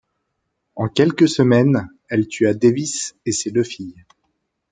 En 0.75 0.87
quelques 0.89 1.29
semaines, 1.29 1.87
elle 2.09 2.27
tua 2.27 2.55
Davis 2.55 3.13
et 3.27 3.33
deux 3.51 3.59
de 3.59 3.61
ses 3.63 3.69
filles. 3.69 4.05